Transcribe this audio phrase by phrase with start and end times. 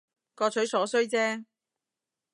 [0.33, 1.45] 各取所需姐